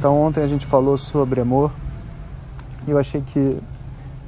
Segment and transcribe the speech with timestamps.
[0.00, 1.70] Então ontem a gente falou sobre amor
[2.88, 3.58] e eu achei que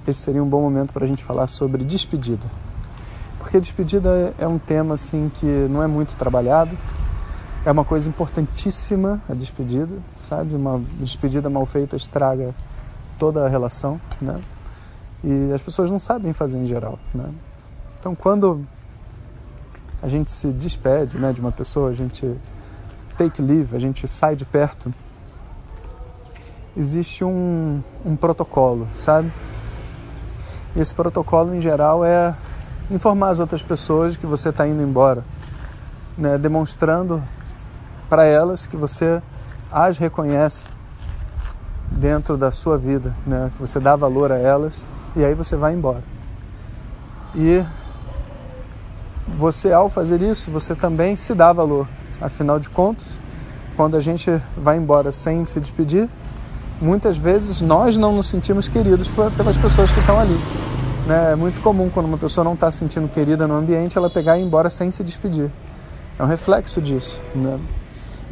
[0.06, 2.46] esse seria um bom momento para a gente falar sobre despedida.
[3.38, 6.76] Porque despedida é um tema assim que não é muito trabalhado,
[7.64, 10.54] é uma coisa importantíssima a despedida, sabe?
[10.54, 12.54] Uma despedida mal feita estraga
[13.18, 14.42] toda a relação, né?
[15.24, 17.30] E as pessoas não sabem fazer em geral, né?
[17.98, 18.62] Então quando
[20.02, 22.30] a gente se despede, né, de uma pessoa, a gente
[23.16, 24.92] take leave, a gente sai de perto,
[26.76, 29.32] existe um, um protocolo, sabe?
[30.74, 32.34] E esse protocolo, em geral, é
[32.90, 35.22] informar as outras pessoas que você está indo embora,
[36.16, 36.38] né?
[36.38, 37.22] demonstrando
[38.08, 39.22] para elas que você
[39.70, 40.64] as reconhece
[41.90, 43.50] dentro da sua vida, né?
[43.54, 46.02] que você dá valor a elas e aí você vai embora.
[47.34, 47.64] E
[49.36, 51.86] você, ao fazer isso, você também se dá valor.
[52.20, 53.18] Afinal de contas,
[53.76, 56.08] quando a gente vai embora sem se despedir,
[56.80, 60.38] muitas vezes nós não nos sentimos queridos pelas pessoas que estão ali.
[61.06, 61.32] Né?
[61.32, 64.38] É muito comum quando uma pessoa não está se sentindo querida no ambiente, ela pegar
[64.38, 65.50] e ir embora sem se despedir.
[66.18, 67.20] É um reflexo disso.
[67.34, 67.58] Né?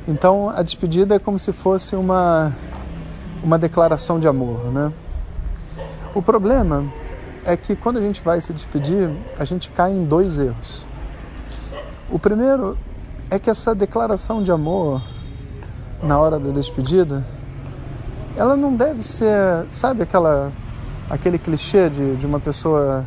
[0.07, 2.53] Então a despedida é como se fosse uma,
[3.43, 4.65] uma declaração de amor.
[4.73, 4.93] Né?
[6.15, 6.85] O problema
[7.45, 10.85] é que quando a gente vai se despedir, a gente cai em dois erros.
[12.11, 12.77] O primeiro
[13.31, 15.01] é que essa declaração de amor
[16.03, 17.25] na hora da despedida
[18.37, 20.53] ela não deve ser, sabe aquela
[21.09, 23.05] aquele clichê de, de uma pessoa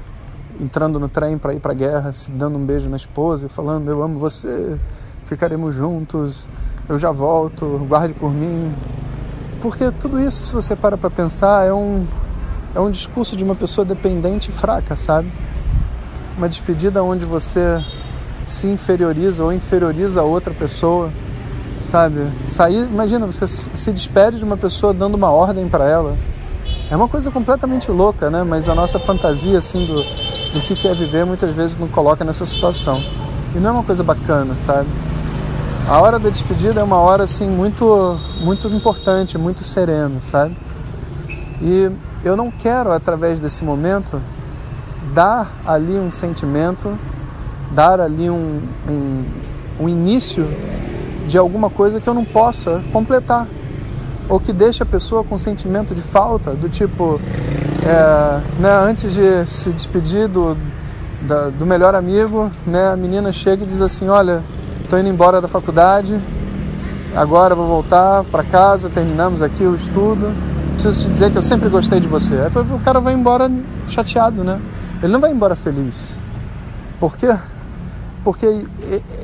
[0.59, 3.49] entrando no trem para ir para a guerra, se dando um beijo na esposa e
[3.49, 4.77] falando eu amo você,
[5.25, 6.45] ficaremos juntos,
[6.89, 8.73] eu já volto, guarde por mim.
[9.61, 12.05] Porque tudo isso, se você para para pensar, é um
[12.75, 15.31] é um discurso de uma pessoa dependente e fraca, sabe?
[16.37, 17.79] Uma despedida onde você
[18.45, 21.09] se inferioriza ou inferioriza a outra pessoa
[21.93, 22.27] sabe?
[22.41, 26.17] Sair, imagina, você se despede de uma pessoa dando uma ordem para ela.
[26.89, 28.41] É uma coisa completamente louca, né?
[28.43, 30.01] Mas a nossa fantasia, assim, do,
[30.53, 32.99] do que quer viver, muitas vezes não coloca nessa situação.
[33.55, 34.87] E não é uma coisa bacana, sabe?
[35.87, 40.57] A hora da despedida é uma hora, assim, muito, muito importante, muito sereno, sabe?
[41.61, 41.91] E
[42.25, 44.19] eu não quero, através desse momento,
[45.13, 46.97] dar ali um sentimento,
[47.69, 49.25] dar ali um, um,
[49.81, 50.47] um início
[51.27, 53.47] de alguma coisa que eu não possa completar
[54.29, 57.19] ou que deixa a pessoa com sentimento de falta, do tipo,
[57.85, 60.57] é, né, antes de se despedir do,
[61.21, 64.41] da, do melhor amigo, né, a menina chega e diz assim, olha,
[64.81, 66.19] estou indo embora da faculdade,
[67.15, 70.33] agora vou voltar para casa, terminamos aqui o estudo,
[70.73, 72.35] preciso te dizer que eu sempre gostei de você.
[72.35, 73.51] Aí o cara vai embora
[73.87, 74.59] chateado, né?
[75.01, 76.17] Ele não vai embora feliz.
[76.99, 77.35] Por quê?
[78.23, 78.65] Porque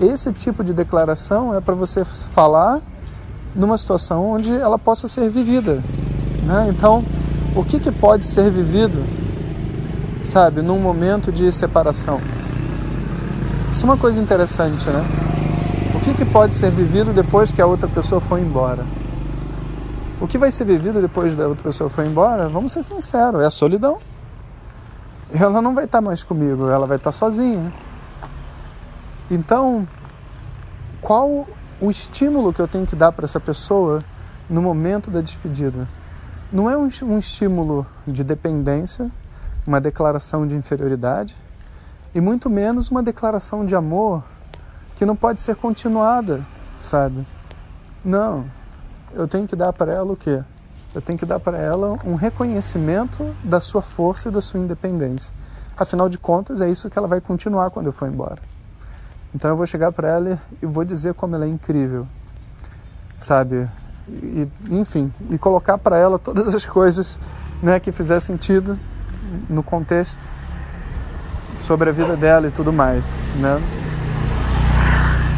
[0.02, 2.82] esse tipo de declaração é para você falar
[3.56, 5.82] numa situação onde ela possa ser vivida.
[6.44, 6.68] Né?
[6.70, 7.04] Então,
[7.56, 9.04] o que, que pode ser vivido,
[10.24, 12.20] sabe, num momento de separação?
[13.72, 15.06] Isso é uma coisa interessante, né?
[15.96, 18.84] O que, que pode ser vivido depois que a outra pessoa foi embora?
[20.20, 22.50] O que vai ser vivido depois da outra pessoa foi embora?
[22.50, 23.98] Vamos ser sinceros, é a solidão.
[25.34, 27.72] Ela não vai estar mais comigo, ela vai estar sozinha.
[29.32, 29.88] Então,
[31.02, 31.48] qual
[31.80, 34.04] o estímulo que eu tenho que dar para essa pessoa
[34.50, 35.88] no momento da despedida?
[36.52, 36.88] Não é um,
[37.20, 39.12] estímulo de dependência,
[39.68, 41.36] uma declaração de inferioridade,
[42.14, 44.24] e muito menos uma declaração de amor
[44.96, 46.44] que não pode ser continuada,
[46.80, 47.26] sabe?
[48.04, 48.46] Não,
[49.14, 50.44] eu tenho que dar para ela o quê?
[50.96, 55.32] Eu tenho que dar para ela um reconhecimento da sua força e da sua independência.
[55.78, 58.42] Afinal de contas, é isso que ela vai continuar quando eu for embora.
[59.34, 62.08] Então eu vou chegar para ela e vou dizer como ela é incrível,
[63.18, 63.68] sabe?
[64.08, 67.20] E, enfim, e colocar para ela todas as coisas
[67.62, 68.80] né, que fizer sentido
[69.48, 70.18] no contexto
[71.56, 73.06] sobre a vida dela e tudo mais,
[73.36, 73.62] né?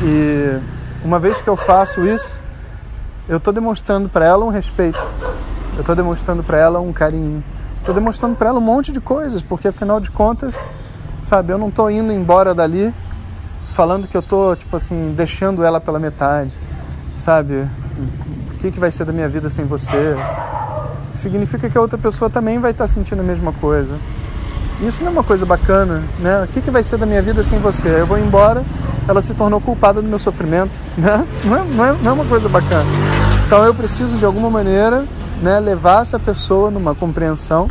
[0.04, 0.60] E
[1.04, 2.40] uma vez que eu faço isso,
[3.28, 5.00] eu estou demonstrando para ela um respeito,
[5.74, 7.44] eu estou demonstrando para ela um carinho.
[7.80, 10.56] Estou demonstrando para ela um monte de coisas, porque afinal de contas,
[11.20, 12.94] sabe, eu não estou indo embora dali
[13.72, 16.52] falando que eu estou, tipo assim, deixando ela pela metade,
[17.16, 17.68] sabe?
[18.54, 20.16] O que, que vai ser da minha vida sem você?
[21.14, 23.98] Significa que a outra pessoa também vai estar tá sentindo a mesma coisa.
[24.82, 26.44] Isso não é uma coisa bacana, né?
[26.44, 27.88] O que, que vai ser da minha vida sem você?
[27.88, 28.64] Eu vou embora,
[29.08, 31.26] ela se tornou culpada do meu sofrimento, né?
[31.44, 32.90] Não é, não é, não é uma coisa bacana.
[33.46, 35.06] Então eu preciso de alguma maneira
[35.42, 37.70] né, levar essa pessoa numa compreensão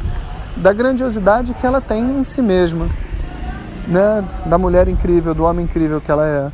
[0.57, 2.87] da grandiosidade que ela tem em si mesma,
[3.91, 4.25] né?
[4.47, 6.51] Da mulher incrível, do homem incrível que ela é,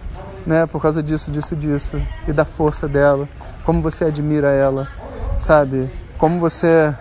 [0.47, 0.67] né?
[0.67, 3.29] Por causa disso, disso, disso e da força dela,
[3.65, 4.89] como você admira ela,
[5.39, 5.89] sabe?
[6.19, 6.95] Como você,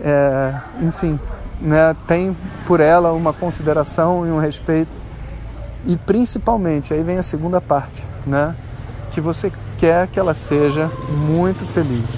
[0.00, 1.20] é, enfim,
[1.60, 2.34] né, tem
[2.66, 4.96] por ela uma consideração e um respeito.
[5.86, 8.54] E principalmente, aí vem a segunda parte, né,
[9.12, 12.08] que você quer que ela seja muito feliz.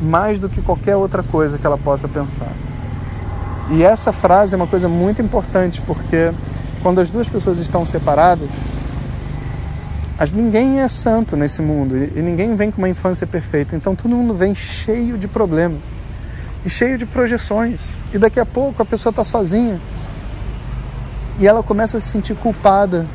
[0.00, 2.52] Mais do que qualquer outra coisa que ela possa pensar.
[3.70, 6.32] E essa frase é uma coisa muito importante, porque
[6.82, 8.50] quando as duas pessoas estão separadas,
[10.32, 13.76] ninguém é santo nesse mundo e ninguém vem com uma infância perfeita.
[13.76, 15.84] Então todo mundo vem cheio de problemas
[16.64, 17.80] e cheio de projeções.
[18.12, 19.80] E daqui a pouco a pessoa está sozinha
[21.38, 23.06] e ela começa a se sentir culpada.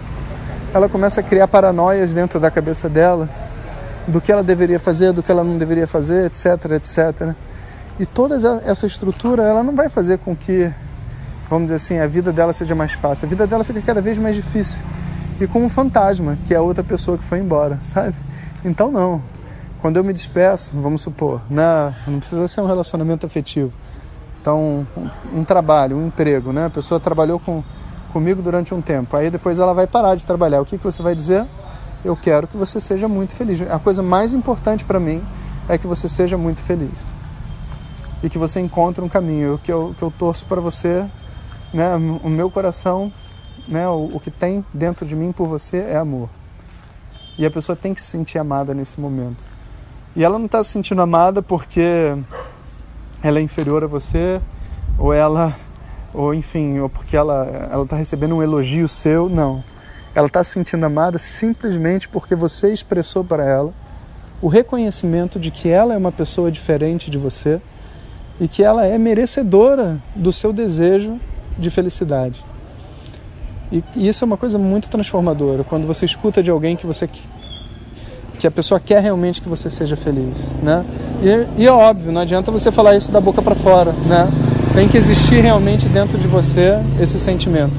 [0.74, 3.30] Ela começa a criar paranoias dentro da cabeça dela
[4.08, 7.36] do que ela deveria fazer, do que ela não deveria fazer, etc, etc.
[7.98, 10.70] E toda essa estrutura, ela não vai fazer com que,
[11.50, 13.26] vamos dizer assim, a vida dela seja mais fácil.
[13.26, 14.84] A vida dela fica cada vez mais difícil.
[15.40, 18.16] E com um fantasma, que é a outra pessoa que foi embora, sabe?
[18.66, 19.22] Então não.
[19.82, 21.96] Quando eu me despeço, vamos supor, né?
[22.08, 23.72] não precisa ser um relacionamento afetivo.
[24.42, 26.66] Então, um, um trabalho, um emprego, né?
[26.66, 27.64] A pessoa trabalhou com,
[28.12, 30.62] comigo durante um tempo, aí depois ela vai parar de trabalhar.
[30.62, 31.46] O que, que você vai dizer?
[32.04, 33.62] Eu quero que você seja muito feliz.
[33.62, 35.24] A coisa mais importante para mim
[35.70, 37.06] é que você seja muito feliz
[38.26, 39.54] e que você encontre um caminho.
[39.54, 41.06] O que eu, que eu torço para você,
[41.72, 41.96] né?
[42.24, 43.14] O meu coração,
[43.68, 43.88] né?
[43.88, 46.28] O, o que tem dentro de mim por você é amor.
[47.38, 49.44] E a pessoa tem que se sentir amada nesse momento.
[50.16, 52.18] E ela não está se sentindo amada porque
[53.22, 54.42] ela é inferior a você,
[54.98, 55.56] ou ela,
[56.12, 59.64] ou enfim, ou porque ela ela está recebendo um elogio seu, não.
[60.16, 63.72] Ela está se sentindo amada simplesmente porque você expressou para ela
[64.42, 67.62] o reconhecimento de que ela é uma pessoa diferente de você
[68.40, 71.20] e que ela é merecedora do seu desejo
[71.58, 72.44] de felicidade.
[73.72, 75.64] E, e isso é uma coisa muito transformadora.
[75.64, 77.10] Quando você escuta de alguém que você
[78.38, 80.86] que a pessoa quer realmente que você seja feliz, né?
[81.24, 84.28] E, e é óbvio, não adianta você falar isso da boca para fora, né?
[84.74, 87.74] Tem que existir realmente dentro de você esse sentimento,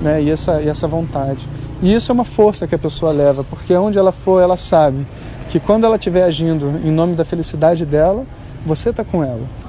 [0.00, 0.22] né?
[0.22, 1.46] E essa, e essa vontade.
[1.82, 5.06] E isso é uma força que a pessoa leva, porque onde ela for, ela sabe
[5.50, 8.24] que quando ela estiver agindo em nome da felicidade dela,
[8.64, 9.59] você está com ela.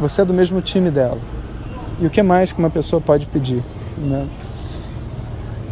[0.00, 1.18] Você é do mesmo time dela.
[2.00, 3.62] E o que mais que uma pessoa pode pedir,
[3.98, 4.26] né?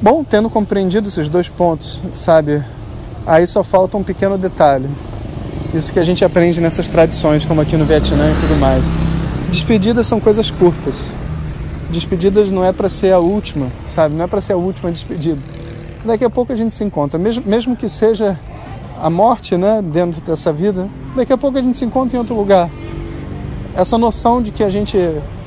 [0.00, 2.62] Bom, tendo compreendido esses dois pontos, sabe,
[3.28, 4.88] Aí só falta um pequeno detalhe.
[5.74, 8.82] Isso que a gente aprende nessas tradições, como aqui no Vietnã e tudo mais.
[9.50, 11.04] Despedidas são coisas curtas.
[11.90, 14.14] Despedidas não é para ser a última, sabe?
[14.14, 15.38] Não é para ser a última despedida.
[16.02, 18.38] Daqui a pouco a gente se encontra, mesmo, mesmo que seja
[18.98, 20.88] a morte, né, dentro dessa vida.
[21.14, 22.70] Daqui a pouco a gente se encontra em outro lugar.
[23.78, 24.98] Essa noção de que a gente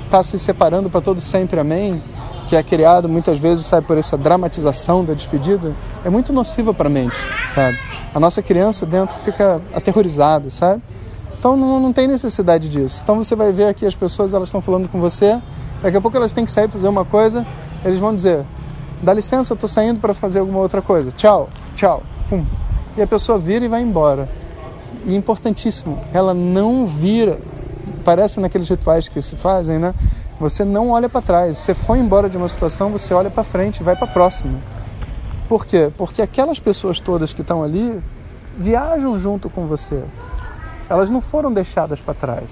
[0.06, 2.02] está se separando para todo sempre, amém,
[2.48, 6.88] que é criado muitas vezes, sabe, por essa dramatização da despedida, é muito nociva para
[6.88, 7.18] a mente,
[7.54, 7.78] sabe?
[8.16, 10.82] A nossa criança dentro fica aterrorizada, sabe?
[11.38, 13.02] Então não, não tem necessidade disso.
[13.04, 15.38] Então você vai ver aqui as pessoas, elas estão falando com você,
[15.84, 17.46] daqui a pouco elas têm que sair fazer uma coisa,
[17.84, 18.46] eles vão dizer:
[19.04, 21.12] dá licença, estou saindo para fazer alguma outra coisa.
[21.12, 22.46] Tchau, tchau, fum.
[22.96, 24.30] E a pessoa vira e vai embora.
[25.06, 27.50] E importantíssimo, ela não vira.
[28.03, 29.93] Parece naqueles rituais que se fazem, né?
[30.39, 31.58] Você não olha para trás.
[31.60, 34.60] Você foi embora de uma situação, você olha para frente, vai para a próxima.
[35.48, 35.91] Por quê?
[35.98, 38.01] Porque aquelas pessoas todas que estão ali
[38.58, 40.03] viajam junto com você.
[40.89, 42.50] Elas não foram deixadas para trás.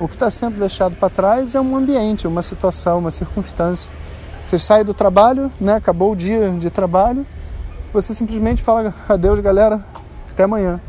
[0.00, 3.90] O que está sendo deixado para trás é um ambiente, uma situação, uma circunstância.
[4.44, 5.74] Você sai do trabalho, né?
[5.74, 7.26] acabou o dia de trabalho,
[7.92, 9.80] você simplesmente fala adeus, galera,
[10.30, 10.80] até amanhã.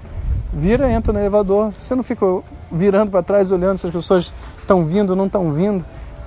[0.53, 2.25] Vira, entra no elevador, você não fica
[2.71, 5.85] virando para trás olhando se as pessoas estão vindo não estão vindo.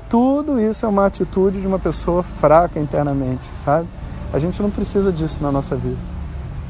[0.08, 3.88] Tudo isso é uma atitude de uma pessoa fraca internamente, sabe?
[4.32, 5.98] A gente não precisa disso na nossa vida.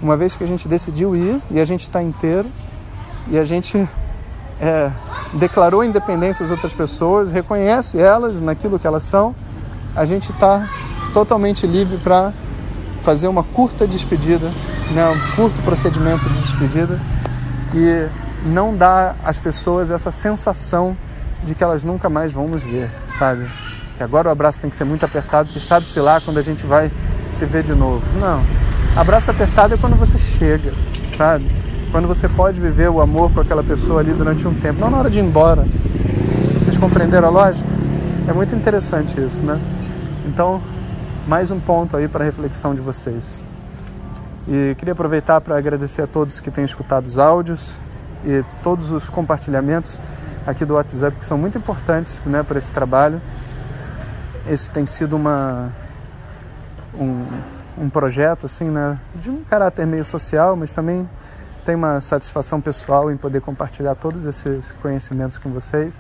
[0.01, 2.49] Uma vez que a gente decidiu ir e a gente está inteiro
[3.29, 3.89] e a gente
[4.61, 4.91] é,
[5.35, 9.35] declarou independência às outras pessoas, reconhece elas naquilo que elas são,
[9.95, 10.69] a gente está
[11.13, 12.33] totalmente livre para
[13.03, 14.53] fazer uma curta despedida,
[14.93, 17.01] né, um curto procedimento de despedida
[17.75, 18.09] e
[18.45, 20.97] não dá às pessoas essa sensação
[21.45, 23.49] de que elas nunca mais vão nos ver, sabe?
[23.97, 26.65] Que agora o abraço tem que ser muito apertado, porque sabe-se lá quando a gente
[26.67, 26.91] vai
[27.31, 28.03] se ver de novo.
[28.21, 28.43] Não.
[28.97, 30.73] Abraço apertado é quando você chega,
[31.17, 31.51] sabe?
[31.91, 34.99] Quando você pode viver o amor com aquela pessoa ali durante um tempo, não na
[34.99, 35.65] hora de ir embora.
[36.37, 37.69] Vocês compreenderam a lógica?
[38.29, 39.59] É muito interessante isso, né?
[40.27, 40.61] Então,
[41.27, 43.43] mais um ponto aí para reflexão de vocês.
[44.49, 47.77] E queria aproveitar para agradecer a todos que têm escutado os áudios
[48.25, 50.01] e todos os compartilhamentos
[50.47, 53.21] aqui do WhatsApp que são muito importantes né, para esse trabalho.
[54.49, 55.71] Esse tem sido uma,
[56.95, 57.25] um,
[57.79, 61.09] um projeto assim, né, de um caráter meio social, mas também
[61.65, 65.95] tem uma satisfação pessoal em poder compartilhar todos esses conhecimentos com vocês.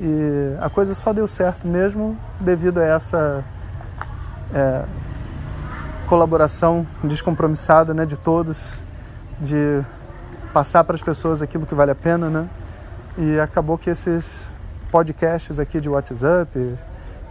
[0.00, 3.44] E a coisa só deu certo mesmo devido a essa
[4.52, 4.82] é,
[6.06, 8.74] colaboração descompromissada né, de todos,
[9.40, 9.82] de
[10.52, 12.48] passar para as pessoas aquilo que vale a pena, né?
[13.16, 14.46] E acabou que esses
[14.90, 16.50] podcasts aqui de WhatsApp,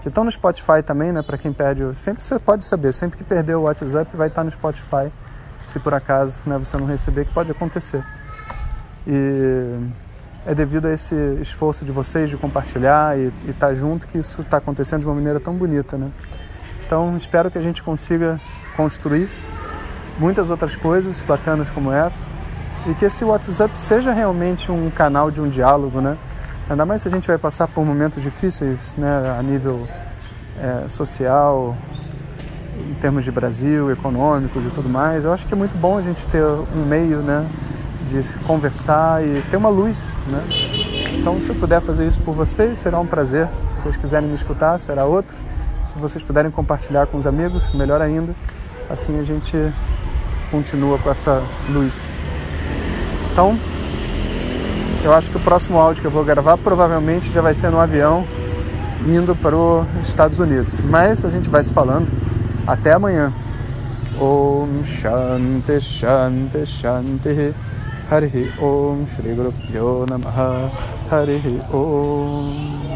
[0.01, 1.22] que estão no Spotify também, né?
[1.22, 4.51] Para quem perde, sempre você pode saber, sempre que perder o WhatsApp vai estar no
[4.51, 5.12] Spotify,
[5.66, 8.04] se por acaso né, você não receber, que pode acontecer.
[9.06, 9.80] E
[10.46, 14.42] é devido a esse esforço de vocês de compartilhar e estar tá junto que isso
[14.42, 16.10] está acontecendo de uma maneira tão bonita, né?
[16.86, 18.40] Então espero que a gente consiga
[18.75, 19.30] construir
[20.18, 22.24] muitas outras coisas bacanas como essa
[22.88, 26.18] e que esse WhatsApp seja realmente um canal de um diálogo, né?
[26.70, 29.88] Ainda mais se a gente vai passar por momentos difíceis, né, a nível
[30.60, 31.76] é, social,
[32.90, 35.26] em termos de Brasil, econômicos e tudo mais.
[35.26, 37.46] Eu acho que é muito bom a gente ter um meio, né,
[38.10, 40.44] de conversar e ter uma luz, né?
[41.20, 43.48] Então, se eu puder fazer isso por vocês, será um prazer.
[43.68, 45.36] Se vocês quiserem me escutar, será outro.
[45.86, 48.34] Se vocês puderem compartilhar com os amigos, melhor ainda.
[48.90, 49.56] Assim a gente
[50.50, 52.14] continua com essa luz.
[53.32, 53.58] Então,
[55.04, 57.80] eu acho que o próximo áudio que eu vou gravar provavelmente já vai ser no
[57.80, 58.26] avião
[59.08, 60.82] indo para os Estados Unidos.
[60.82, 62.08] Mas a gente vai se falando.
[62.68, 63.34] Até amanhã.
[64.20, 67.56] Om Shanti Shanti Shanti
[68.62, 70.70] Om Shri Guru Pyo Namaha
[71.74, 72.92] Om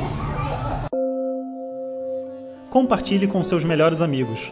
[2.75, 4.51] compartilhe com seus melhores amigos.